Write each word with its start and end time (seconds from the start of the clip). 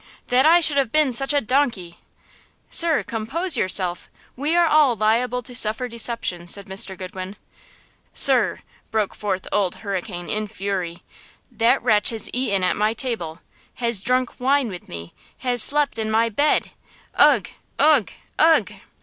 that 0.29 0.47
I 0.47 0.61
should 0.61 0.77
have 0.77 0.91
been 0.91 1.13
such 1.13 1.31
a 1.31 1.41
donkey!" 1.41 1.99
"Sir, 2.71 3.03
compose 3.03 3.55
yourself! 3.55 4.09
We 4.35 4.55
are 4.55 4.65
all 4.65 4.95
liable 4.95 5.43
to 5.43 5.53
suffer 5.53 5.87
deception," 5.87 6.47
said 6.47 6.65
Mr. 6.65 6.97
Goodwin. 6.97 7.35
"Sir," 8.11 8.61
broke 8.89 9.13
forth 9.13 9.47
Old 9.51 9.75
Hurricane, 9.85 10.27
in 10.27 10.47
fury, 10.47 11.03
"that 11.51 11.83
wretch 11.83 12.09
has 12.09 12.31
eaten 12.33 12.63
at 12.63 12.75
my 12.75 12.95
table! 12.95 13.41
Has 13.75 14.01
drunk 14.01 14.39
wine 14.39 14.69
with 14.69 14.89
me!! 14.89 15.13
Has 15.41 15.61
slept 15.61 15.99
in 15.99 16.09
my 16.09 16.29
bed!!! 16.29 16.71
Ugh! 17.13 17.47
ugh!! 17.77 18.09
ugh!!!" 18.39 18.71